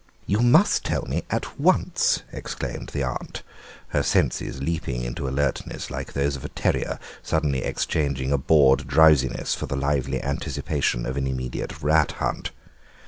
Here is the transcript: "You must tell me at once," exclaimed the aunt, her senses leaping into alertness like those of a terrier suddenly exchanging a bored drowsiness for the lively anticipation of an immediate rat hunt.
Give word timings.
"You 0.25 0.39
must 0.39 0.83
tell 0.83 1.03
me 1.05 1.25
at 1.29 1.59
once," 1.59 2.23
exclaimed 2.31 2.89
the 2.91 3.03
aunt, 3.03 3.43
her 3.89 4.01
senses 4.01 4.59
leaping 4.59 5.03
into 5.03 5.27
alertness 5.27 5.91
like 5.91 6.13
those 6.13 6.35
of 6.35 6.43
a 6.43 6.49
terrier 6.49 6.97
suddenly 7.21 7.63
exchanging 7.63 8.31
a 8.31 8.37
bored 8.39 8.87
drowsiness 8.87 9.53
for 9.53 9.67
the 9.67 9.75
lively 9.77 10.19
anticipation 10.23 11.05
of 11.05 11.17
an 11.17 11.27
immediate 11.27 11.83
rat 11.83 12.13
hunt. 12.13 12.49